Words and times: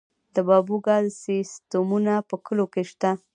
د 0.33 0.37
بایو 0.47 0.77
ګاز 0.87 1.05
سیستمونه 1.23 2.13
په 2.29 2.35
کلیو 2.45 2.65
کې 2.73 2.83
شته؟ 2.89 3.11